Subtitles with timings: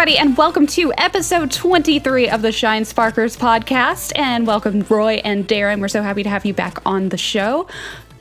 [0.00, 4.12] everybody, and welcome to episode 23 of the Shine Sparkers podcast.
[4.16, 5.78] And welcome, Roy and Darren.
[5.78, 7.68] We're so happy to have you back on the show.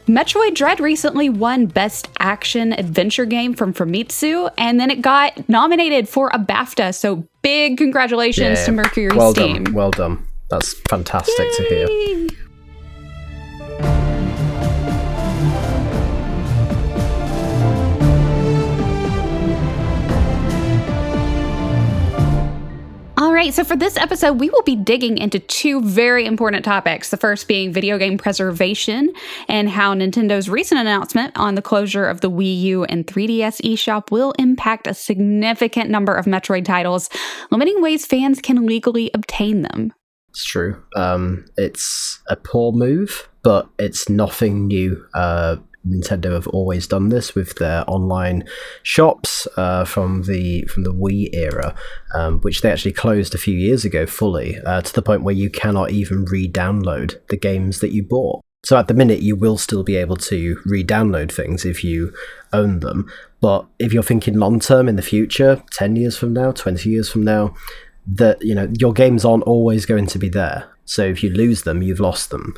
[0.06, 6.10] Metroid Dread recently won Best Action Adventure Game from Famitsu, and then it got nominated
[6.10, 6.94] for a BAFTA.
[6.94, 8.66] So big congratulations Yeah.
[8.66, 9.64] to Mercury well Steam.
[9.64, 9.74] done.
[9.74, 10.28] Well done.
[10.50, 12.28] That's fantastic to hear.
[23.20, 27.10] All right, so for this episode, we will be digging into two very important topics.
[27.10, 29.12] The first being video game preservation
[29.50, 34.10] and how Nintendo's recent announcement on the closure of the Wii U and 3DS eShop
[34.10, 37.10] will impact a significant number of Metroid titles,
[37.52, 39.92] limiting ways fans can legally obtain them.
[40.30, 40.82] It's true.
[40.96, 45.06] Um, it's a poor move, but it's nothing new.
[45.14, 45.58] Uh,
[45.88, 48.44] Nintendo have always done this with their online
[48.84, 51.76] shops uh, from the from the Wii era,
[52.14, 55.36] um, which they actually closed a few years ago fully, uh, to the point where
[55.36, 58.42] you cannot even re-download the games that you bought.
[58.66, 62.14] So at the minute, you will still be able to re-download things if you
[62.52, 63.10] own them.
[63.40, 67.10] But if you're thinking long term in the future, ten years from now, twenty years
[67.10, 67.56] from now,
[68.06, 70.68] that you know your games aren't always going to be there.
[70.90, 72.56] So if you lose them, you've lost them,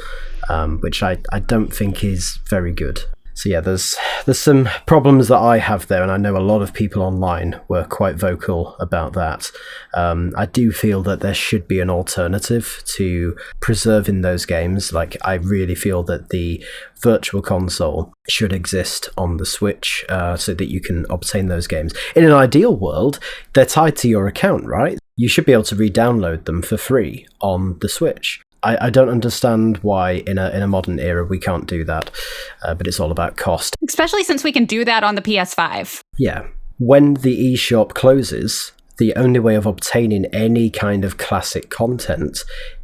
[0.49, 3.03] um, which I, I don't think is very good.
[3.33, 6.61] So yeah, there's there's some problems that I have there, and I know a lot
[6.61, 9.51] of people online were quite vocal about that.
[9.93, 14.93] Um, I do feel that there should be an alternative to preserving those games.
[14.93, 16.63] Like I really feel that the
[17.01, 21.93] virtual console should exist on the Switch uh, so that you can obtain those games.
[22.15, 23.19] In an ideal world,
[23.53, 24.99] they're tied to your account, right?
[25.21, 28.41] You should be able to re-download them for free on the Switch.
[28.63, 32.09] I, I don't understand why in a in a modern era we can't do that,
[32.63, 33.75] uh, but it's all about cost.
[33.87, 36.01] Especially since we can do that on the PS5.
[36.17, 36.47] Yeah.
[36.79, 42.39] When the eShop closes, the only way of obtaining any kind of classic content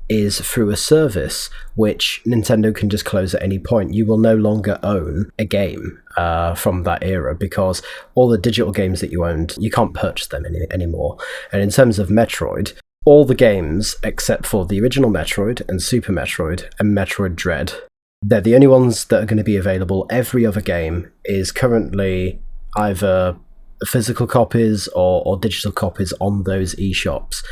[0.09, 3.93] is through a service which Nintendo can just close at any point.
[3.93, 7.81] You will no longer own a game uh, from that era because
[8.15, 11.17] all the digital games that you owned, you can't purchase them any- anymore.
[11.51, 12.73] And in terms of Metroid,
[13.05, 17.73] all the games except for the original Metroid and Super Metroid and Metroid Dread,
[18.21, 20.05] they're the only ones that are going to be available.
[20.09, 22.41] Every other game is currently
[22.75, 23.37] either
[23.85, 27.43] physical copies or, or digital copies on those eShops.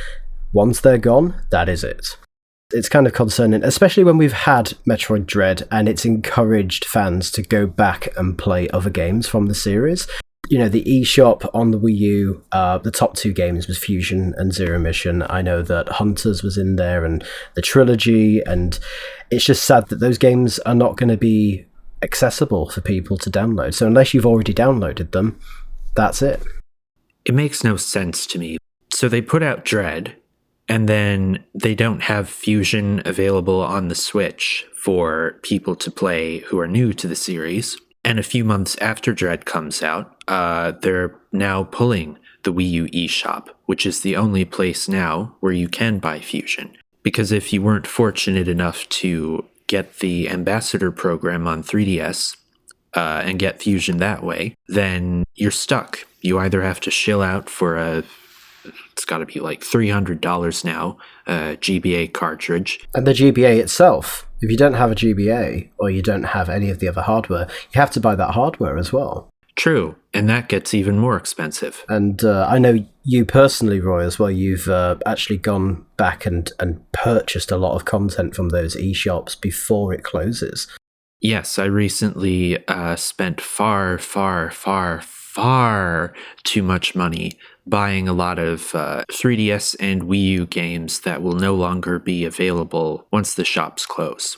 [0.53, 2.17] Once they're gone, that is it.
[2.71, 7.43] It's kind of concerning, especially when we've had Metroid Dread and it's encouraged fans to
[7.43, 10.07] go back and play other games from the series.
[10.49, 14.33] You know, the eShop on the Wii U, uh, the top two games was Fusion
[14.37, 15.23] and Zero Mission.
[15.29, 17.23] I know that Hunters was in there and
[17.55, 18.77] the trilogy, and
[19.31, 21.65] it's just sad that those games are not going to be
[22.03, 23.73] accessible for people to download.
[23.73, 25.39] So unless you've already downloaded them,
[25.95, 26.43] that's it.
[27.25, 28.57] It makes no sense to me.
[28.93, 30.15] So they put out Dread,
[30.67, 36.59] and then they don't have Fusion available on the Switch for people to play who
[36.59, 37.77] are new to the series.
[38.03, 42.85] And a few months after Dread comes out, uh, they're now pulling the Wii U
[42.85, 46.75] eShop, which is the only place now where you can buy Fusion.
[47.01, 52.35] Because if you weren't fortunate enough to get the Ambassador program on 3DS,
[52.95, 56.07] uh, and get Fusion that way, then you're stuck.
[56.21, 58.03] You either have to shill out for a,
[58.95, 60.97] it's got to be like $300 now,
[61.27, 62.79] a GBA cartridge.
[62.93, 66.69] And the GBA itself, if you don't have a GBA or you don't have any
[66.69, 69.29] of the other hardware, you have to buy that hardware as well.
[69.57, 71.83] True, and that gets even more expensive.
[71.89, 74.31] And uh, I know you personally, Roy, as well.
[74.31, 79.35] You've uh, actually gone back and, and purchased a lot of content from those e-shops
[79.35, 80.67] before it closes.
[81.19, 86.13] Yes, I recently uh, spent far, far, far, far
[86.43, 87.37] too much money
[87.67, 92.25] buying a lot of uh, 3DS and Wii U games that will no longer be
[92.25, 94.37] available once the shops close.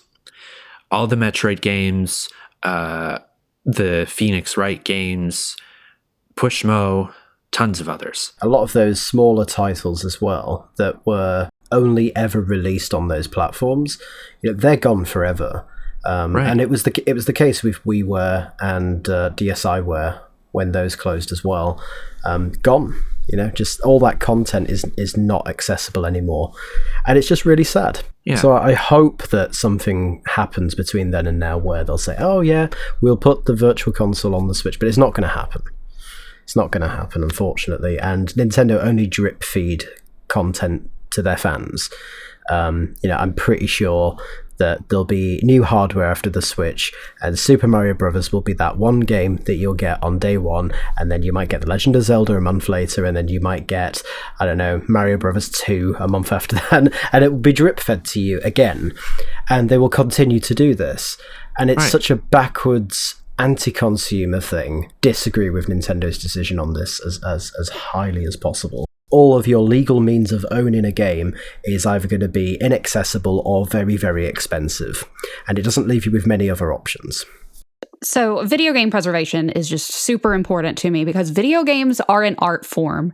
[0.90, 2.30] All the Metroid games,
[2.64, 3.20] uh,
[3.66, 5.58] the Phoenix Wright games,
[6.36, 7.14] Pushmo,
[7.52, 8.34] tons of others.
[8.42, 13.28] A lot of those smaller titles as well that were only ever released on those
[13.28, 14.00] platforms,
[14.42, 15.66] you know, they're gone forever.
[16.06, 16.48] Um, Right.
[16.48, 20.22] And it was the it was the case with WiiWare and uh, DSiWare
[20.54, 21.84] when those closed as well.
[22.24, 22.94] Um, gone.
[23.28, 26.54] You know, just all that content is is not accessible anymore,
[27.06, 28.02] and it's just really sad.
[28.24, 28.36] Yeah.
[28.36, 32.68] So I hope that something happens between then and now where they'll say, "Oh yeah,
[33.02, 35.62] we'll put the virtual console on the Switch," but it's not going to happen.
[36.44, 38.00] It's not going to happen, unfortunately.
[38.00, 39.84] And Nintendo only drip feed
[40.30, 41.90] content to their fans.
[42.50, 44.18] Um, you know, I'm pretty sure
[44.58, 48.78] that there'll be new hardware after the Switch, and Super Mario Brothers will be that
[48.78, 51.96] one game that you'll get on day one, and then you might get The Legend
[51.96, 54.02] of Zelda a month later, and then you might get,
[54.40, 57.80] I don't know, Mario Brothers 2 a month after that, and it will be drip
[57.80, 58.94] fed to you again.
[59.50, 61.18] And they will continue to do this.
[61.60, 61.92] And it's Right.
[61.92, 64.92] such a backwards anti-consumer thing.
[65.02, 68.87] Disagree with Nintendo's decision on this as, as, as highly as possible.
[69.10, 73.42] All of your legal means of owning a game is either going to be inaccessible
[73.46, 75.06] or very, very expensive.
[75.48, 77.26] And it doesn't leave you with many other options.
[78.04, 82.36] So, video game preservation is just super important to me because video games are an
[82.40, 83.14] art form,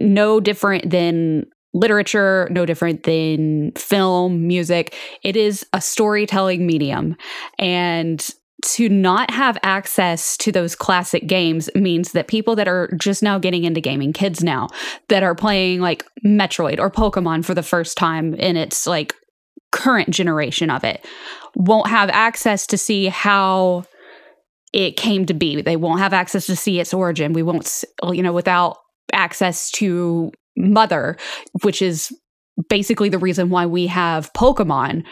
[0.00, 4.94] no different than literature, no different than film, music.
[5.22, 7.16] It is a storytelling medium.
[7.58, 8.28] And
[8.64, 13.38] to not have access to those classic games means that people that are just now
[13.38, 14.68] getting into gaming, kids now,
[15.08, 19.14] that are playing like Metroid or Pokemon for the first time in its like
[19.70, 21.04] current generation of it,
[21.54, 23.84] won't have access to see how
[24.72, 25.62] it came to be.
[25.62, 27.32] They won't have access to see its origin.
[27.32, 28.78] We won't, you know, without
[29.12, 31.16] access to Mother,
[31.62, 32.12] which is
[32.68, 35.04] basically the reason why we have Pokemon.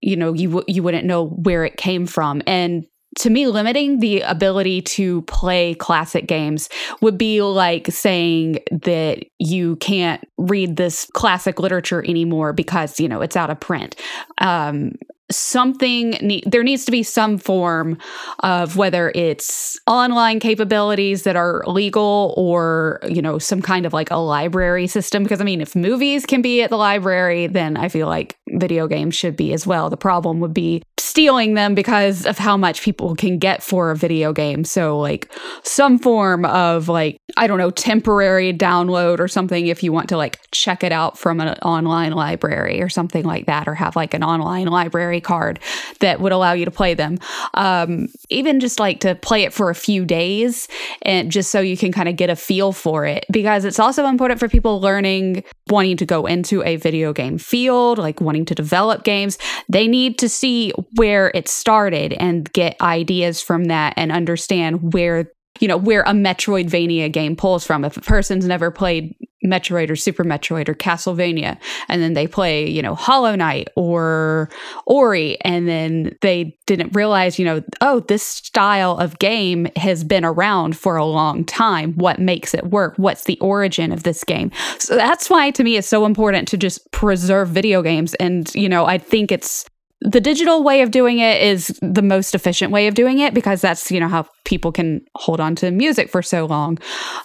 [0.00, 2.86] You know, you w- you wouldn't know where it came from, and
[3.18, 6.68] to me, limiting the ability to play classic games
[7.02, 13.20] would be like saying that you can't read this classic literature anymore because you know
[13.20, 13.96] it's out of print.
[14.38, 14.92] Um,
[15.36, 17.98] something ne- there needs to be some form
[18.40, 24.10] of whether it's online capabilities that are legal or you know some kind of like
[24.10, 25.22] a library system.
[25.22, 28.86] Because i mean if movies can be at the library then i feel like video
[28.86, 29.90] games should be as well.
[29.90, 30.82] The problem would be
[31.12, 34.64] stealing them because of how much people can get for a video game.
[34.64, 35.30] So like
[35.62, 40.16] some form of like i don't know temporary download or something if you want to
[40.16, 44.14] like check it out from an online library or something like that or have like
[44.14, 45.58] an online library card
[46.00, 47.18] that would allow you to play them.
[47.54, 50.66] Um, even just like to play it for a few days
[51.02, 54.06] and just so you can kind of get a feel for it because it's also
[54.06, 58.54] important for people learning wanting to go into a video game field like wanting to
[58.54, 59.36] develop games.
[59.68, 65.32] They need to see where it started and get ideas from that and understand where
[65.58, 67.84] you know where a metroidvania game pulls from.
[67.84, 71.58] If a person's never played metroid or super metroid or castlevania
[71.88, 74.48] and then they play you know hollow knight or
[74.86, 80.24] ori and then they didn't realize you know oh this style of game has been
[80.24, 81.94] around for a long time.
[81.94, 82.94] What makes it work?
[82.96, 84.52] What's the origin of this game?
[84.78, 88.14] So that's why to me it's so important to just preserve video games.
[88.20, 89.66] And you know i think it's
[90.04, 93.60] the digital way of doing it is the most efficient way of doing it because
[93.60, 96.78] that's you know how people can hold on to music for so long.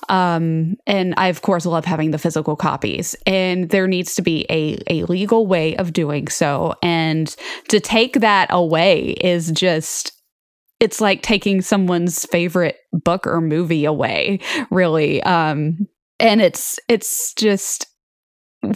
[0.09, 4.45] Um, and i of course love having the physical copies and there needs to be
[4.49, 6.75] a, a legal way of doing so.
[6.83, 7.35] And
[7.69, 10.13] to take that away is just
[10.79, 14.39] it's like taking someone's favorite book or movie away
[14.69, 15.23] really.
[15.23, 15.87] Um,
[16.19, 17.87] and it's it's just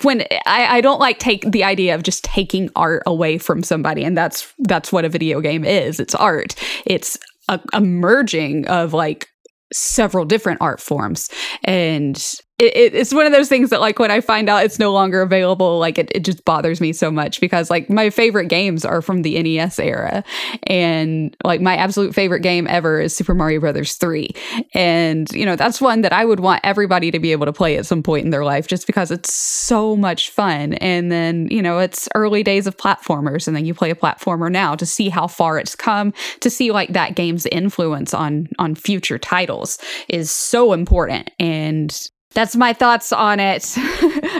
[0.03, 4.03] when I, I don't like take the idea of just taking art away from somebody
[4.03, 5.99] and that's that's what a video game is.
[5.99, 6.55] It's art.
[6.85, 7.17] It's
[7.49, 9.27] a, a merging of like
[9.73, 11.29] several different art forms.
[11.63, 12.21] And
[12.61, 14.93] it, it, it's one of those things that like when i find out it's no
[14.93, 18.85] longer available like it, it just bothers me so much because like my favorite games
[18.85, 20.23] are from the nes era.
[20.67, 24.29] And like my absolute favorite game ever is super mario brothers 3
[24.73, 27.77] and you know that's one that i would want everybody to be able to play
[27.77, 30.73] at some point in their life just because it's so much fun.
[30.75, 34.51] And then you know it's early days of platformers and then you play a platformer
[34.51, 38.75] now to see how far it's come to see like that game's influence on on
[38.75, 41.31] future titles is so important.
[41.39, 41.91] And
[42.33, 43.73] that's my thoughts on it.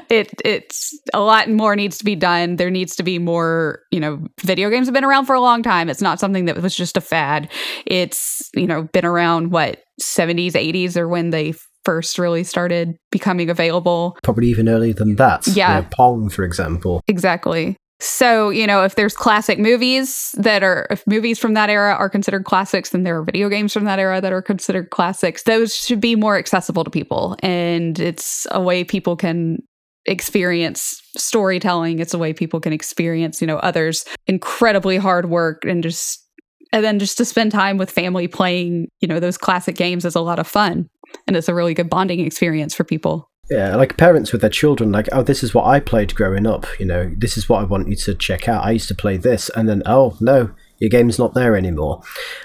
[0.09, 2.55] it it's a lot more needs to be done.
[2.55, 5.63] There needs to be more, you know, video games have been around for a long
[5.63, 5.89] time.
[5.89, 7.49] It's not something that was just a fad.
[7.85, 13.49] It's, you know, been around what 70s, 80s or when they first really started becoming
[13.49, 14.15] available.
[14.23, 15.47] Probably even earlier than that.
[15.47, 15.79] You Yeah.
[15.81, 17.01] know, Pong, for example.
[17.07, 17.75] Exactly.
[18.03, 22.09] So, you know, if there's classic movies that are, if movies from that era are
[22.09, 25.43] considered classics, then there are video games from that era that are considered classics.
[25.43, 27.35] Those should be more accessible to people.
[27.43, 29.59] And it's a way people can
[30.07, 31.99] experience storytelling.
[31.99, 36.27] It's a way people can experience, you know, others' incredibly hard work and just,
[36.73, 40.15] and then just to spend time with family playing, you know, those classic games is
[40.15, 40.89] a lot of fun.
[41.27, 43.30] And it's a really good bonding experience for people.
[43.51, 46.65] Yeah, like parents with their children, like, oh, this is what I played growing up.
[46.79, 48.63] You know, this is what I want you to check out.
[48.63, 52.01] I used to play this, and then, oh no, your game's not there anymore.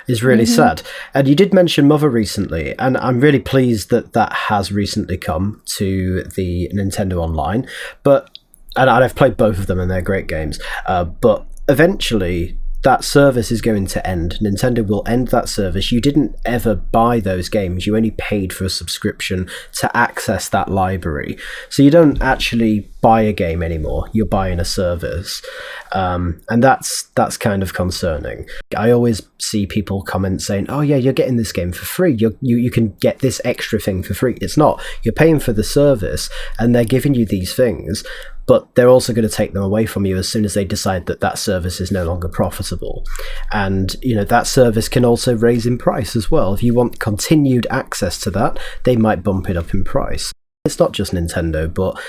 [0.08, 0.82] Is really sad.
[1.14, 5.62] And you did mention Mother recently, and I'm really pleased that that has recently come
[5.76, 7.68] to the Nintendo Online.
[8.02, 8.36] But
[8.74, 10.58] and I've played both of them, and they're great games.
[10.86, 14.38] Uh, but eventually that service is going to end.
[14.40, 15.90] Nintendo will end that service.
[15.90, 17.84] You didn't ever buy those games.
[17.84, 19.50] You only paid for a subscription
[19.80, 21.36] to access that library.
[21.68, 24.08] So you don't actually buy a game anymore.
[24.12, 25.42] You're buying a service,
[25.90, 28.46] um, and that's that's kind of concerning.
[28.76, 32.14] I always see people comment saying, "Oh yeah, you're getting this game for free.
[32.14, 34.80] you you you can get this extra thing for free." It's not.
[35.02, 38.04] You're paying for the service, and they're giving you these things
[38.46, 41.06] but they're also going to take them away from you as soon as they decide
[41.06, 43.04] that that service is no longer profitable.
[43.52, 46.54] And you know that service can also raise in price as well.
[46.54, 50.32] If you want continued access to that, they might bump it up in price.
[50.64, 52.00] It's not just Nintendo, but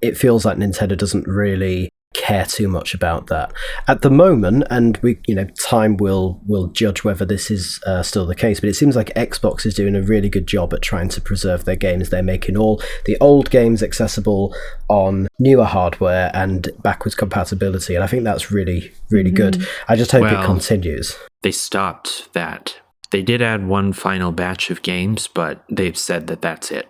[0.00, 3.52] it feels like Nintendo doesn't really care too much about that.
[3.86, 8.02] At the moment and we you know time will will judge whether this is uh,
[8.02, 10.82] still the case but it seems like xbox is doing a really good job at
[10.82, 12.10] trying to preserve their games.
[12.10, 14.54] They're making all the old games accessible
[14.88, 19.36] on newer hardware and backwards compatibility and i think that's really really mm-hmm.
[19.36, 21.16] good i just hope well, it continues.
[21.42, 22.80] they stopped that.
[23.10, 26.88] They did add one final batch of games but they've said that that's it.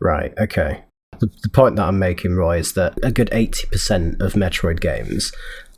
[0.00, 0.84] Right okay
[1.20, 5.32] the, the point that I'm making, Roy, is that a good 80% of Metroid games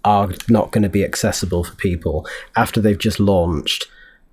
[0.04, 3.86] are not going to be accessible for people after they've just launched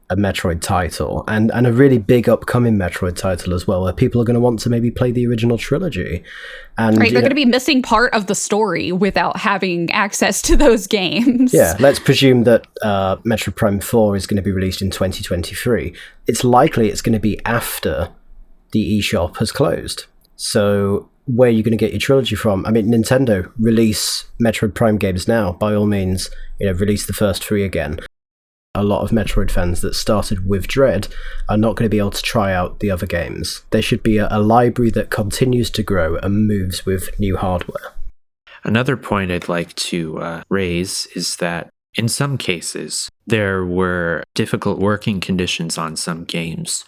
[0.10, 4.22] a Metroid title and, and a really big upcoming Metroid title as well, where people
[4.22, 6.24] are going to want to maybe play the original trilogy.
[6.78, 10.56] And right, they're going to be missing part of the story without having access to
[10.56, 11.54] those games.
[11.54, 15.94] Yeah, let's presume that uh, Metroid Prime 4 is going to be released in 2023.
[16.26, 18.10] It's likely it's going to be after
[18.72, 20.06] the eShop has closed.
[20.38, 22.66] So where are you going to get your trilogy from?
[22.66, 25.52] I mean, Nintendo release Metroid Prime games now.
[25.52, 26.30] By all means,
[26.60, 28.00] you know, release the first three again.
[28.74, 31.08] A lot of Metroid fans that started with Dread
[31.50, 33.64] are not going to be able to try out the other games.
[33.72, 37.94] There should be a, a library that continues to grow and moves with new hardware.
[38.64, 44.78] Another point I'd like to uh, raise is that in some cases, there were difficult
[44.78, 46.86] working conditions on some games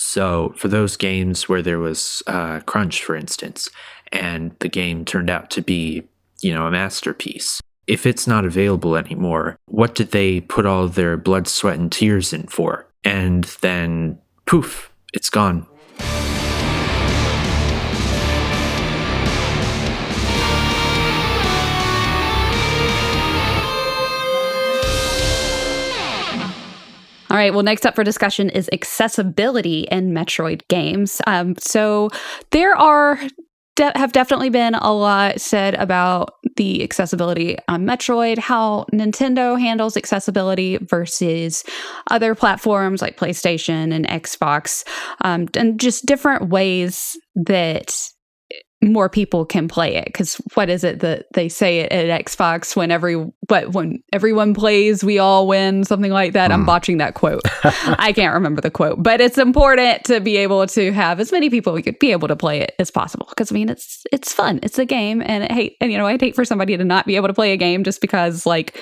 [0.00, 3.68] so, for those games where there was uh, crunch, for instance,
[4.10, 6.04] and the game turned out to be,
[6.40, 11.18] you know, a masterpiece, if it's not available anymore, what did they put all their
[11.18, 12.86] blood, sweat, and tears in for?
[13.04, 15.66] And then poof, it's gone.
[27.40, 27.54] Right.
[27.54, 31.20] Well, next up for discussion is accessibility in Metroid games.
[31.26, 32.10] Um, so
[32.50, 33.18] there are
[33.76, 39.96] de- have definitely been a lot said about the accessibility on Metroid, how Nintendo handles
[39.96, 41.64] accessibility versus
[42.10, 44.84] other platforms like PlayStation and Xbox,
[45.22, 47.96] um, and just different ways that
[48.82, 52.74] more people can play it because what is it that they say it at Xbox
[52.74, 56.50] when every but when everyone plays we all win something like that.
[56.50, 56.66] I'm hmm.
[56.66, 57.42] botching that quote.
[57.64, 61.50] I can't remember the quote, but it's important to be able to have as many
[61.50, 64.60] people be able to play it as possible because I mean it's it's fun.
[64.62, 67.06] It's a game, and I hate and you know I'd hate for somebody to not
[67.06, 68.80] be able to play a game just because like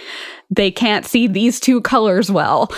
[0.49, 2.73] they can't see these two colors well.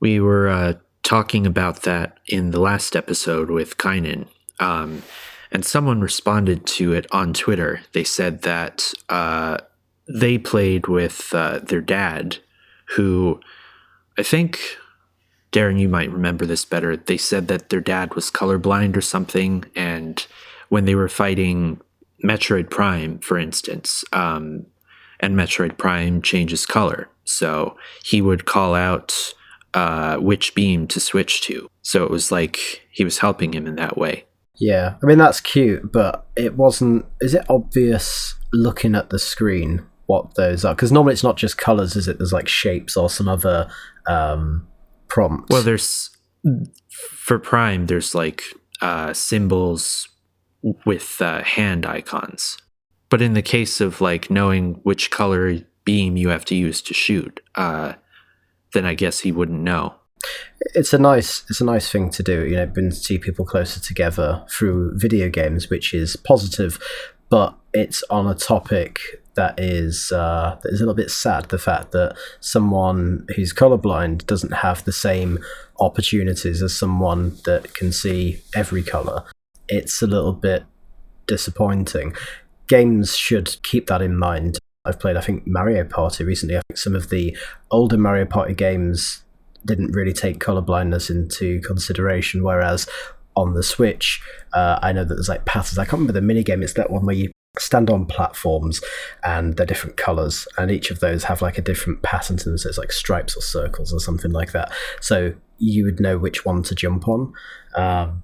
[0.00, 4.26] We were uh, talking about that in the last episode with Kynan.
[4.58, 5.02] Um,
[5.52, 7.80] and someone responded to it on Twitter.
[7.92, 9.58] They said that uh,
[10.08, 12.38] they played with uh, their dad,
[12.96, 13.40] who
[14.18, 14.60] I think,
[15.52, 16.96] Darren, you might remember this better.
[16.96, 19.64] They said that their dad was colorblind or something.
[19.74, 20.24] And
[20.68, 21.80] when they were fighting
[22.22, 24.66] Metroid Prime, for instance, um,
[25.18, 27.08] and Metroid Prime changes color.
[27.24, 29.34] So he would call out
[29.74, 31.68] uh, which beam to switch to.
[31.82, 34.24] So it was like he was helping him in that way.
[34.60, 37.06] Yeah, I mean that's cute, but it wasn't.
[37.20, 40.74] Is it obvious looking at the screen what those are?
[40.74, 42.18] Because normally it's not just colors, is it?
[42.18, 43.70] There's like shapes or some other
[44.06, 44.68] um,
[45.08, 45.50] prompts.
[45.50, 46.10] Well, there's
[46.98, 47.86] for Prime.
[47.86, 48.42] There's like
[48.82, 50.08] uh, symbols
[50.84, 52.58] with uh, hand icons,
[53.08, 56.92] but in the case of like knowing which color beam you have to use to
[56.92, 57.94] shoot, uh,
[58.74, 59.94] then I guess he wouldn't know
[60.74, 63.80] it's a nice it's a nice thing to do you know bring see people closer
[63.80, 66.78] together through video games which is positive
[67.30, 71.58] but it's on a topic that is uh, that is a little bit sad the
[71.58, 75.38] fact that someone who's colorblind doesn't have the same
[75.78, 79.24] opportunities as someone that can see every color.
[79.68, 80.64] It's a little bit
[81.26, 82.14] disappointing.
[82.68, 84.58] Games should keep that in mind.
[84.84, 86.56] I've played, I think, Mario Party recently.
[86.56, 87.36] I think some of the
[87.70, 89.22] older Mario Party games
[89.64, 92.42] didn't really take color blindness into consideration.
[92.42, 92.88] Whereas
[93.36, 94.20] on the Switch,
[94.52, 95.78] uh, I know that there's like patterns.
[95.78, 96.62] I can't remember the mini game.
[96.62, 98.80] It's that one where you stand on platforms
[99.24, 102.56] and they're different colors and each of those have like a different pattern to them
[102.56, 106.44] so it's like stripes or circles or something like that so you would know which
[106.44, 107.32] one to jump on
[107.74, 108.22] um,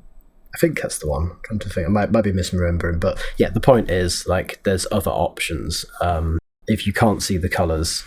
[0.57, 1.25] I think that's the one.
[1.33, 1.87] I'm trying to think.
[1.87, 5.85] I might, might be misremembering, but yeah, the point is like there's other options.
[6.00, 8.05] Um, if you can't see the colors,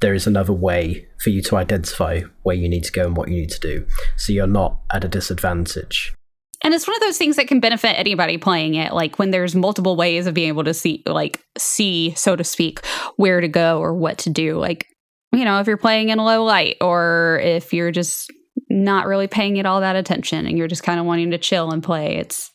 [0.00, 3.28] there is another way for you to identify where you need to go and what
[3.28, 3.86] you need to do.
[4.16, 6.14] So you're not at a disadvantage.
[6.62, 8.92] And it's one of those things that can benefit anybody playing it.
[8.92, 12.84] Like when there's multiple ways of being able to see, like, see, so to speak,
[13.16, 14.58] where to go or what to do.
[14.58, 14.86] Like,
[15.32, 18.30] you know, if you're playing in low light or if you're just
[18.68, 21.70] not really paying it all that attention and you're just kind of wanting to chill
[21.70, 22.50] and play, it's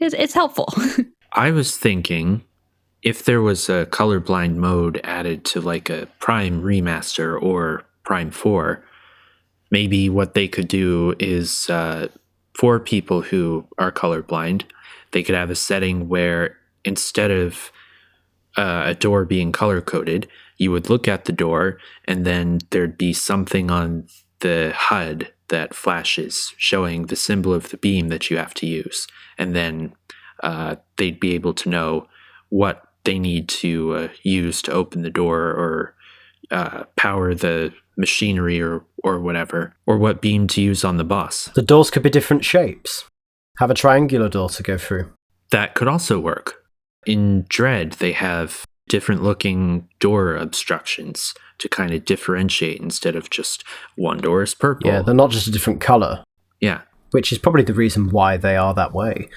[0.00, 0.68] it's, it's helpful.
[1.32, 2.42] I was thinking
[3.04, 8.82] if there was a colorblind mode added to like a Prime remaster or Prime 4,
[9.70, 12.08] maybe what they could do is uh,
[12.58, 14.62] for people who are colorblind,
[15.12, 17.70] they could have a setting where instead of
[18.56, 22.96] uh, a door being color coded, you would look at the door and then there'd
[22.96, 24.06] be something on
[24.40, 29.06] the HUD that flashes showing the symbol of the beam that you have to use.
[29.36, 29.94] And then
[30.42, 32.08] uh, they'd be able to know
[32.48, 35.94] what they need to uh, use to open the door or
[36.50, 41.50] uh, power the machinery or, or whatever, or what beam to use on the bus.
[41.54, 43.04] The doors could be different shapes.
[43.58, 45.12] Have a triangular door to go through.
[45.50, 46.64] That could also work.
[47.06, 53.64] In Dread, they have different looking door obstructions to kind of differentiate instead of just
[53.96, 54.90] one door is purple.
[54.90, 56.24] Yeah, they're not just a different color.
[56.60, 56.82] Yeah.
[57.12, 59.28] Which is probably the reason why they are that way,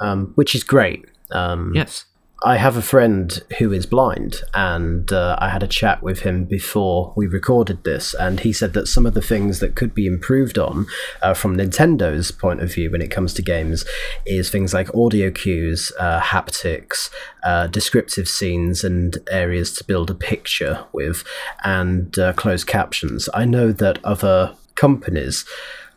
[0.00, 1.04] um, which is great.
[1.30, 2.06] Um, yes.
[2.44, 6.44] I have a friend who is blind, and uh, I had a chat with him
[6.44, 10.06] before we recorded this, and he said that some of the things that could be
[10.06, 10.86] improved on
[11.20, 13.84] uh, from Nintendo's point of view when it comes to games
[14.24, 17.10] is things like audio cues, uh, haptics,
[17.42, 21.24] uh, descriptive scenes, and areas to build a picture with,
[21.64, 23.28] and uh, closed captions.
[23.34, 25.44] I know that other companies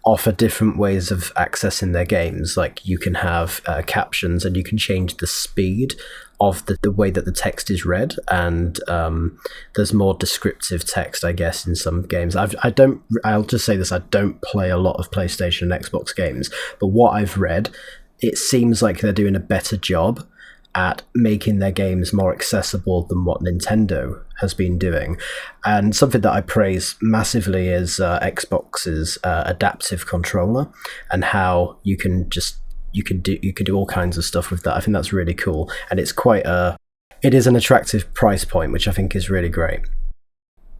[0.03, 2.57] offer different ways of accessing their games.
[2.57, 5.93] Like you can have uh, captions and you can change the speed
[6.41, 9.39] of the, the way that the text is read, and um,
[9.75, 12.35] there's more descriptive text, I guess, in some games.
[12.35, 13.01] I've, I don't.
[13.23, 16.49] I'll just say this: I don't play a lot of PlayStation and Xbox games,
[16.79, 17.69] but what I've read,
[18.19, 20.27] it seems like they're doing a better job
[20.73, 25.17] at making their games more accessible than what Nintendo has been doing.
[25.65, 30.69] And something that I praise massively is uh, Xbox's uh, adaptive controller
[31.11, 32.55] and how you can just
[32.93, 34.75] you can do you can do all kinds of stuff with that.
[34.75, 36.77] I think that's really cool, and it's quite a
[37.21, 39.81] it is an attractive price point, which I think is really great.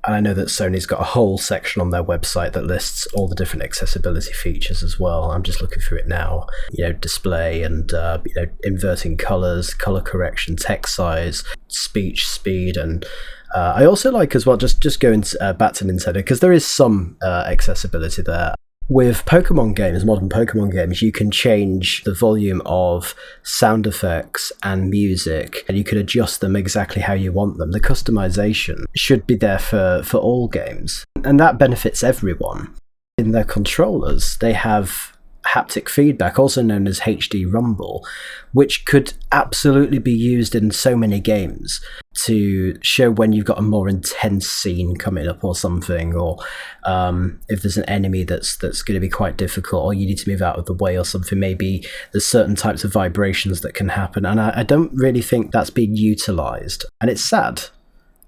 [0.04, 3.28] And I know that Sony's got a whole section on their website that lists all
[3.28, 5.32] the different accessibility features as well.
[5.32, 6.48] I'm just looking through it now.
[6.72, 12.78] You know, display and uh, you know inverting colors, color correction, text size, speech speed,
[12.78, 13.06] and
[13.54, 16.54] uh, I also like as well just just going uh, back to Nintendo because there
[16.54, 18.56] is some uh, accessibility there
[18.92, 24.90] with Pokemon games, modern Pokemon games, you can change the volume of sound effects and
[24.90, 27.72] music, and you can adjust them exactly how you want them.
[27.72, 32.76] The customization should be there for, for all games, and that benefits everyone.
[33.18, 35.11] In their controllers, they have
[35.48, 38.06] haptic feedback, also known as HD Rumble,
[38.54, 41.82] which could absolutely be used in so many games
[42.14, 46.38] to show when you've got a more intense scene coming up or something, or
[46.84, 50.18] um, if there's an enemy that's that's going to be quite difficult, or you need
[50.18, 51.40] to move out of the way or something.
[51.40, 55.52] Maybe there's certain types of vibrations that can happen, and I, I don't really think
[55.52, 57.64] that's being utilized, and it's sad.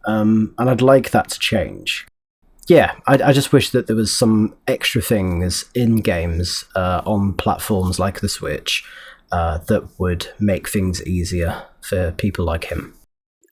[0.06, 2.06] Um, and I'd like that to change
[2.68, 7.34] yeah, I, I, just wish that there was some extra things in games uh, on
[7.34, 8.86] platforms like the Switch
[9.32, 12.94] uh, that would make things easier for people like him.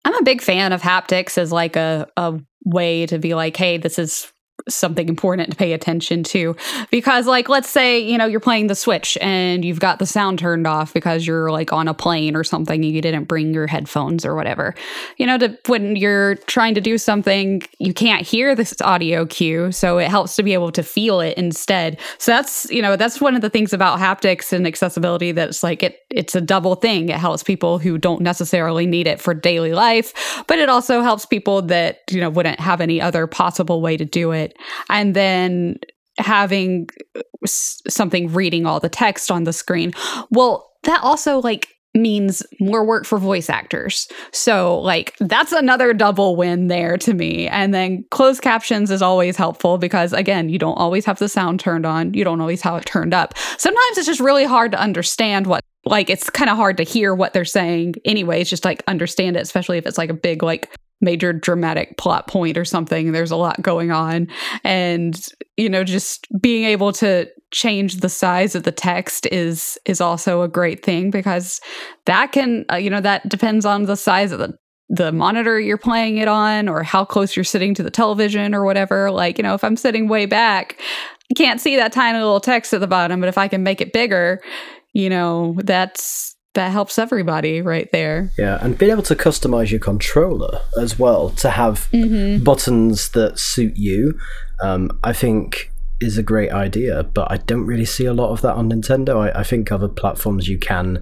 [0.06, 3.78] I'm a big fan of haptics as like a, a way to be like, hey,
[3.78, 4.32] this is
[4.70, 6.56] something important to pay attention to.
[6.90, 10.40] Because like let's say you know you're playing the switch and you've got the sound
[10.40, 13.68] turned off because you're like on a plane or something and you didn't bring your
[13.68, 14.76] headphones or whatever.
[15.18, 19.72] You know to when you're trying to do something you can't hear this audio cue
[19.72, 22.00] so it helps to be able to feel it instead.
[22.18, 25.84] So that's you know that's one of the things about haptics and accessibility that's like
[25.84, 27.10] it it's a double thing.
[27.10, 30.14] It helps people who don't necessarily need it for daily life
[30.48, 34.06] but it also helps people that you know wouldn't have any other possible way to
[34.06, 34.51] do it
[34.90, 35.78] and then
[36.18, 36.88] having
[37.46, 39.94] something reading all the text on the screen.
[40.30, 44.08] Well, that also like means more work for voice actors.
[44.32, 47.48] So, like, that's another double win there to me.
[47.48, 51.60] And then closed captions is always helpful because, again, you don't always have the sound
[51.60, 53.38] turned on, you don't always have it turned up.
[53.58, 57.16] Sometimes it's just really hard to understand what like it's kind of hard to hear
[57.16, 60.72] what they're saying anyways just like understand it especially if it's like a big like
[61.02, 63.12] major dramatic plot point or something.
[63.12, 64.28] There's a lot going on.
[64.64, 65.20] And
[65.58, 70.42] you know just being able to change the size of the text is is also
[70.42, 71.60] a great thing because
[72.06, 74.54] that can uh, you know that depends on the size of the
[74.94, 78.66] the monitor you're playing it on or how close you're sitting to the television or
[78.66, 79.12] whatever.
[79.12, 80.80] Like you know if i'm sitting way back
[81.30, 83.80] you can't see that tiny little text at the bottom but if i can make
[83.80, 84.42] it bigger
[84.94, 88.32] you know, that's that helps everybody right there.
[88.38, 92.44] Yeah, and being able to customize your controller as well to have mm-hmm.
[92.44, 94.20] buttons that suit you,
[94.62, 97.04] um, I think is a great idea.
[97.04, 99.32] But I don't really see a lot of that on Nintendo.
[99.34, 101.02] I, I think other platforms you can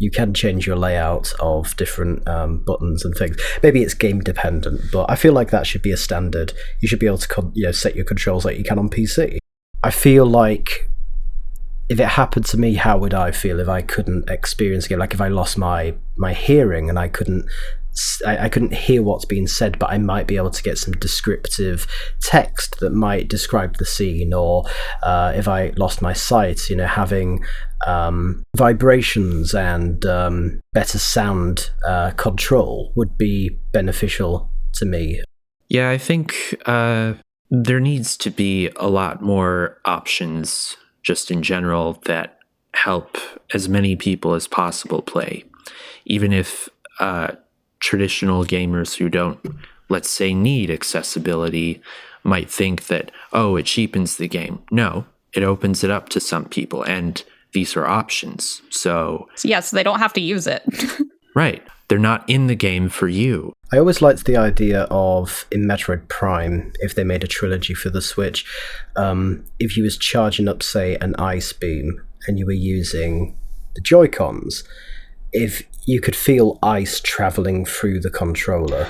[0.00, 3.36] you can change your layout of different um, buttons and things.
[3.62, 6.54] Maybe it's game dependent, but I feel like that should be a standard.
[6.80, 8.88] You should be able to con- you know set your controls like you can on
[8.88, 9.38] PC.
[9.82, 10.89] I feel like
[11.90, 14.96] if it happened to me, how would I feel if I couldn't experience it?
[14.98, 17.46] Like if I lost my my hearing and I couldn't
[18.24, 20.94] I, I, couldn't hear what's being said, but I might be able to get some
[20.94, 21.88] descriptive
[22.20, 24.32] text that might describe the scene.
[24.32, 24.64] Or
[25.02, 27.44] uh, if I lost my sight, you know, having
[27.84, 35.22] um, vibrations and um, better sound uh, control would be beneficial to me.
[35.68, 37.14] Yeah, I think uh,
[37.50, 42.38] there needs to be a lot more options just in general that
[42.74, 43.16] help
[43.52, 45.44] as many people as possible play.
[46.04, 47.32] Even if uh,
[47.80, 49.40] traditional gamers who don't,
[49.88, 51.82] let's say, need accessibility
[52.22, 54.62] might think that, oh, it cheapens the game.
[54.70, 58.62] No, it opens it up to some people, and these are options.
[58.70, 60.62] So, yes, yeah, so they don't have to use it.
[61.34, 61.62] right.
[61.90, 63.52] They're not in the game for you.
[63.72, 67.90] I always liked the idea of in Metroid Prime, if they made a trilogy for
[67.90, 68.46] the Switch,
[68.94, 73.36] um, if you was charging up, say, an ice beam and you were using
[73.74, 74.62] the Joy Cons,
[75.32, 78.86] if you could feel ice traveling through the controller.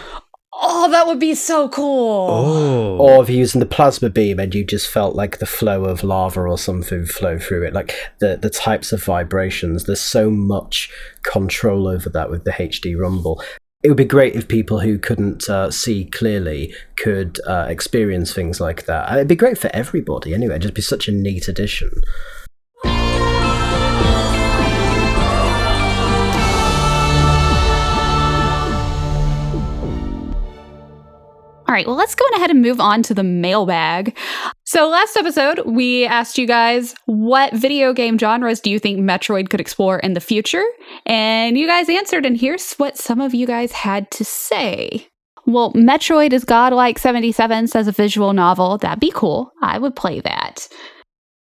[0.63, 2.29] Oh, that would be so cool.
[2.31, 2.99] Oh.
[2.99, 6.05] Or if you're using the plasma beam and you just felt like the flow of
[6.05, 10.91] lava or something flow through it, like the, the types of vibrations, there's so much
[11.23, 13.43] control over that with the HD Rumble.
[13.83, 18.61] It would be great if people who couldn't uh, see clearly could uh, experience things
[18.61, 19.11] like that.
[19.15, 20.57] It'd be great for everybody anyway.
[20.57, 21.91] It'd just be such a neat addition.
[31.71, 34.19] All right, well, let's go ahead and move on to the mailbag.
[34.65, 39.51] So, last episode, we asked you guys what video game genres do you think Metroid
[39.51, 40.65] could explore in the future?
[41.07, 45.07] And you guys answered, and here's what some of you guys had to say.
[45.47, 48.77] Well, Metroid is Godlike 77 says a visual novel.
[48.77, 49.53] That'd be cool.
[49.63, 50.67] I would play that.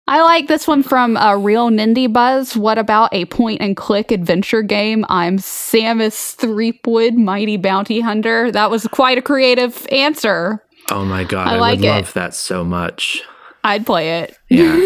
[0.10, 2.58] I like this one from uh, Real Nindy Buzz.
[2.58, 5.06] What about a point and click adventure game?
[5.08, 8.52] I'm Samus Threepwood, Mighty Bounty Hunter.
[8.52, 10.66] That was quite a creative answer.
[10.90, 11.92] Oh my god, I, I like would it.
[11.92, 13.22] love that so much.
[13.64, 14.36] I'd play it.
[14.50, 14.80] Yeah.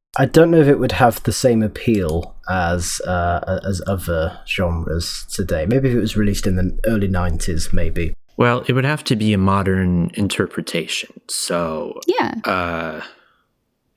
[0.16, 5.26] I don't know if it would have the same appeal as uh, as other genres
[5.30, 5.66] today.
[5.66, 8.14] Maybe if it was released in the early '90s, maybe.
[8.38, 11.20] Well, it would have to be a modern interpretation.
[11.28, 12.36] So yeah.
[12.46, 13.02] Uh,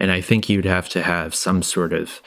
[0.05, 2.21] and I think you'd have to have some sort of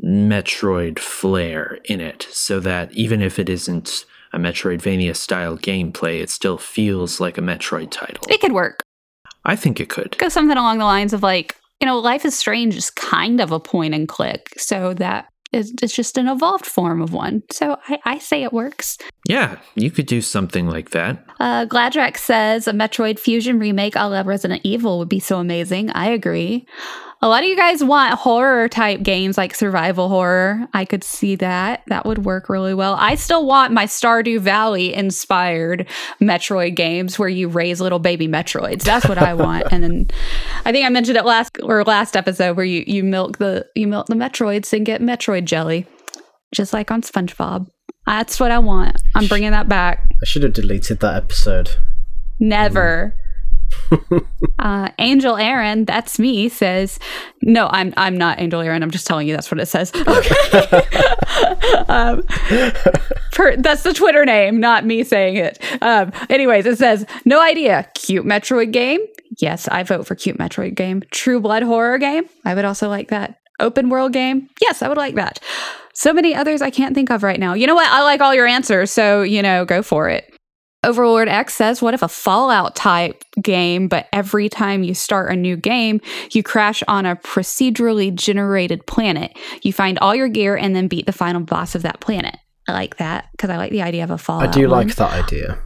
[0.00, 6.30] Metroid flair in it so that even if it isn't a Metroidvania style gameplay, it
[6.30, 8.22] still feels like a Metroid title.
[8.28, 8.84] It could work.
[9.44, 10.16] I think it could.
[10.18, 13.50] Go something along the lines of like, you know, Life is Strange is kind of
[13.50, 17.42] a point and click, so that it's just an evolved form of one.
[17.50, 18.98] So I, I say it works.
[19.28, 21.24] Yeah, you could do something like that.
[21.40, 25.90] Uh, Gladrax says a Metroid Fusion remake a la Resident Evil would be so amazing.
[25.90, 26.66] I agree.
[27.22, 30.66] A lot of you guys want horror type games like survival horror.
[30.72, 31.82] I could see that.
[31.88, 32.94] That would work really well.
[32.98, 35.86] I still want my Stardew Valley inspired
[36.18, 38.84] Metroid games where you raise little baby Metroids.
[38.84, 39.66] That's what I want.
[39.70, 40.10] and then
[40.64, 43.86] I think I mentioned it last or last episode where you you milk the you
[43.86, 45.86] milk the Metroids and get Metroid jelly,
[46.54, 47.66] just like on SpongeBob.
[48.06, 48.96] That's what I want.
[49.14, 50.10] I'm bringing that back.
[50.22, 51.76] I should have deleted that episode.
[52.38, 53.14] Never.
[54.58, 56.98] uh, Angel Aaron, that's me, says,
[57.42, 58.82] "No, I'm I'm not Angel Aaron.
[58.82, 60.82] I'm just telling you that's what it says." Okay.
[61.88, 62.22] um,
[63.32, 65.58] per, that's the Twitter name, not me saying it.
[65.80, 67.88] Um, anyways, it says, "No idea.
[67.94, 69.00] Cute Metroid game.
[69.38, 71.02] Yes, I vote for cute Metroid game.
[71.10, 72.24] True Blood horror game.
[72.44, 73.38] I would also like that.
[73.60, 74.48] Open world game.
[74.60, 75.38] Yes, I would like that.
[75.94, 77.54] So many others I can't think of right now.
[77.54, 77.88] You know what?
[77.88, 80.34] I like all your answers, so you know, go for it."
[80.82, 85.36] Overlord X says, What if a Fallout type game, but every time you start a
[85.36, 86.00] new game,
[86.32, 89.36] you crash on a procedurally generated planet?
[89.62, 92.36] You find all your gear and then beat the final boss of that planet.
[92.66, 94.48] I like that because I like the idea of a Fallout.
[94.48, 94.86] I do one.
[94.86, 95.58] like that idea.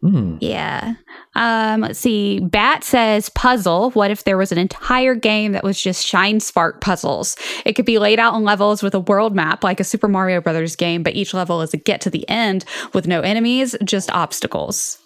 [0.00, 0.36] Hmm.
[0.40, 0.94] Yeah.
[1.34, 2.38] Um, let's see.
[2.40, 3.90] Bat says puzzle.
[3.90, 7.36] What if there was an entire game that was just Shine Spark puzzles?
[7.64, 10.40] It could be laid out in levels with a world map like a Super Mario
[10.40, 14.10] Brothers game, but each level is a get to the end with no enemies, just
[14.12, 14.98] obstacles.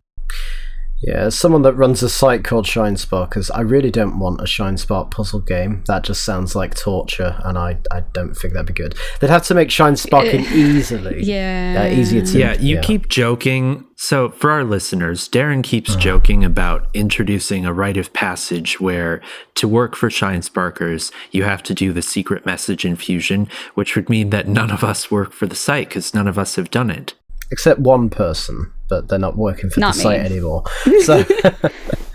[1.02, 4.46] Yeah, as someone that runs a site called Shine Sparkers, I really don't want a
[4.46, 5.82] Shine Spark puzzle game.
[5.86, 8.94] That just sounds like torture, and I, I don't think that'd be good.
[9.20, 11.22] They'd have to make Shine Sparking easily.
[11.32, 11.88] Yeah.
[11.88, 12.38] Uh, easier to.
[12.38, 13.86] Yeah, you keep joking.
[13.96, 19.20] So, for our listeners, Darren keeps joking about introducing a rite of passage where
[19.54, 23.94] to work for Shine Sparkers, you have to do the secret message in Fusion, which
[23.94, 26.70] would mean that none of us work for the site because none of us have
[26.70, 27.14] done it.
[27.50, 30.64] Except one person, but they're not working for Not the site anymore.
[31.04, 31.24] So.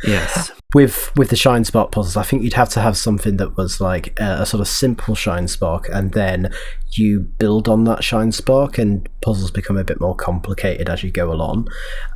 [0.05, 0.51] Yes.
[0.73, 3.79] with with the shine spark puzzles i think you'd have to have something that was
[3.79, 6.53] like a, a sort of simple shine spark and then
[6.91, 11.11] you build on that shine spark and puzzles become a bit more complicated as you
[11.11, 11.67] go along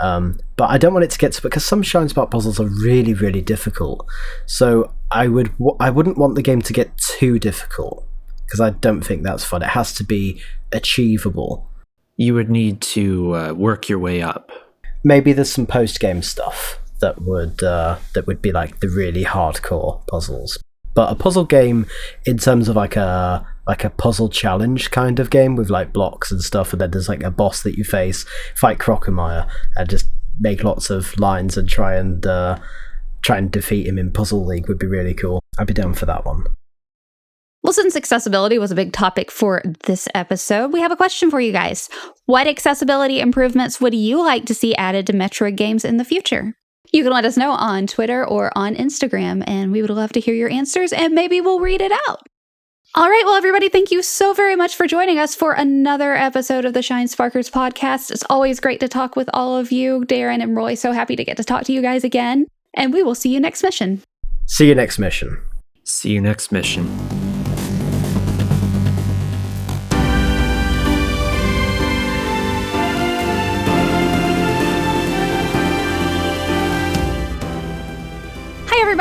[0.02, 2.68] um, but i don't want it to get to because some shine spark puzzles are
[2.84, 4.06] really really difficult
[4.46, 8.06] so i would I wouldn't want the game to get too difficult
[8.46, 10.42] because i don't think that's fun it has to be
[10.74, 11.71] achievable
[12.18, 14.52] You would need to uh, work your way up.
[15.04, 19.24] maybe there's some post game stuff that would uh, that would be like the really
[19.24, 20.58] hardcore puzzles.
[20.94, 21.88] But a puzzle game
[22.26, 26.32] in terms of like a like a puzzle challenge kind of game with like blocks
[26.32, 30.08] and stuff, and then there's like a boss that you face, fight Crocomire, and just
[30.40, 32.58] make lots of lines and try and uh,
[33.22, 35.44] try and defeat him in Puzzle League would be really cool.
[35.58, 36.46] I'd be down for that one.
[37.64, 41.40] Well, since accessibility was a big topic for this episode, we have a question for
[41.40, 41.90] you guys.
[42.26, 46.56] What accessibility improvements would you like to see added to Metroid games in the future?
[46.92, 50.20] You can let us know on Twitter or on Instagram, and we would love to
[50.20, 52.28] hear your answers, and maybe we'll read it out.
[52.96, 56.66] All right, well, everybody, thank you so very much for joining us for another episode
[56.66, 58.12] of the Shine Sparkers podcast.
[58.12, 60.74] It's always great to talk with all of you, Darren and Roy.
[60.74, 63.40] So happy to get to talk to you guys again, and we will see you
[63.40, 64.02] next mission.
[64.48, 65.42] See you next mission.
[65.86, 67.21] See you next mission.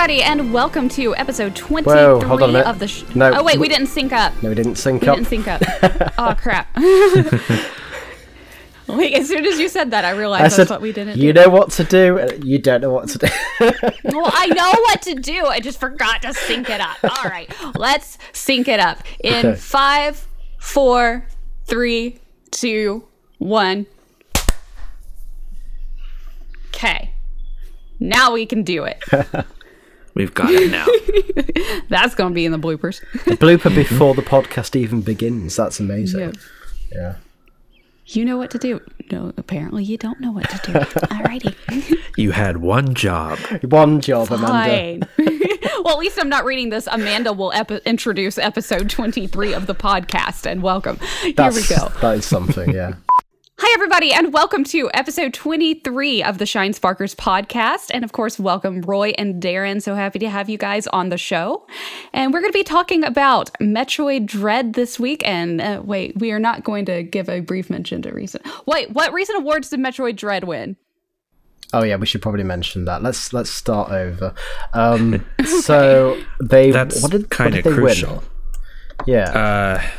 [0.00, 2.66] Everybody, and welcome to episode 23 Whoa, hold on a minute.
[2.66, 2.88] of the.
[2.88, 3.32] Sh- No.
[3.34, 4.32] Oh, wait, we didn't sync up.
[4.42, 5.16] No, we didn't sync We up.
[5.16, 5.60] didn't sync up.
[6.18, 6.74] oh, crap.
[8.88, 11.18] Wait, as soon as you said that, I realized I that's said, what we didn't
[11.18, 11.42] you do.
[11.42, 12.18] know what to do.
[12.18, 13.26] uh, You don't know what to do.
[14.04, 15.44] Well, I know what to do.
[15.44, 16.96] I just forgot to sync it up.
[17.04, 19.54] All right, let's sync it up in Okay.
[19.58, 20.26] five,
[20.58, 21.26] four,
[21.66, 23.04] three, two,
[23.36, 23.84] one.
[26.68, 27.10] Okay.
[28.00, 28.98] Now we can do it.
[30.20, 30.84] We've got it now.
[31.88, 33.00] That's going to be in the bloopers.
[33.24, 35.56] the blooper before the podcast even begins.
[35.56, 36.20] That's amazing.
[36.20, 36.32] Yeah.
[36.92, 37.14] Yeah.
[38.04, 38.82] You know what to do.
[39.10, 40.78] No, apparently you don't know what to do.
[40.78, 41.96] Alrighty.
[42.18, 43.38] you had one job.
[43.62, 45.08] One job, Amanda.
[45.82, 46.86] Well, at least I'm not reading this.
[46.86, 50.98] Amanda will epi- introduce episode 23 of the podcast and welcome.
[51.36, 51.88] That's, Here we go.
[52.00, 52.94] That is something, yeah.
[53.72, 57.92] Hi, everybody, and welcome to episode 23 of the Shine Sparkers podcast.
[57.94, 59.80] And of course, welcome Roy and Darren.
[59.80, 61.64] So happy to have you guys on the show.
[62.12, 65.22] And we're going to be talking about Metroid Dread this week.
[65.24, 68.44] And uh, wait, we are not going to give a brief mention to recent.
[68.66, 70.76] Wait, what recent awards did Metroid Dread win?
[71.72, 73.04] Oh yeah, we should probably mention that.
[73.04, 74.34] Let's let's start over.
[74.72, 75.24] Um,
[75.62, 78.16] so they That's what did, what kinda did they crucial.
[78.16, 78.24] win?
[79.06, 79.90] Yeah, Uh,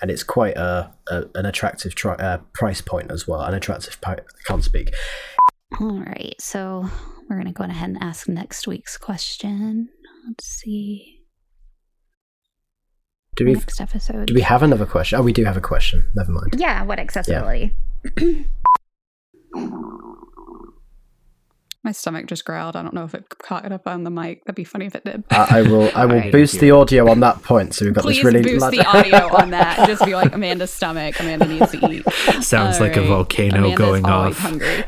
[0.00, 3.40] and it's quite a, a an attractive tri- uh, price point as well.
[3.42, 4.00] An attractive.
[4.00, 4.92] Pi- I can't speak.
[5.80, 6.88] All right, so
[7.28, 9.90] we're going to go ahead and ask next week's question.
[10.26, 11.14] Let's see.
[13.36, 14.26] Do we Next episode.
[14.26, 15.18] do we have another question?
[15.18, 16.10] Oh, we do have a question.
[16.16, 16.54] Never mind.
[16.56, 17.74] Yeah, what accessibility?
[21.84, 22.74] My stomach just growled.
[22.74, 24.44] I don't know if it caught it up on the mic.
[24.44, 25.24] That'd be funny if it did.
[25.30, 26.32] I, I will I will Alright.
[26.32, 27.74] boost the audio on that point.
[27.74, 29.86] So we've got Please this really boost the audio on that.
[29.86, 31.18] Just be like Amanda's stomach.
[31.20, 32.04] Amanda needs to eat.
[32.42, 34.38] sounds like a volcano Amanda's going off.
[34.38, 34.84] Hungry.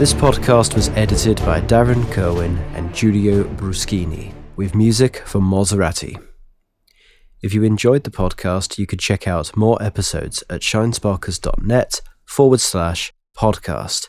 [0.00, 6.18] This podcast was edited by Darren Kerwin and Giulio Bruschini, with music from Maserati.
[7.42, 13.12] If you enjoyed the podcast, you could check out more episodes at shinesparkers.net forward slash
[13.36, 14.08] podcast.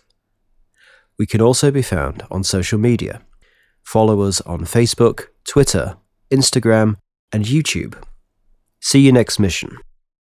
[1.19, 3.23] We can also be found on social media.
[3.83, 5.97] Follow us on Facebook, Twitter,
[6.31, 6.95] Instagram,
[7.33, 8.01] and YouTube.
[8.79, 9.77] See you next mission.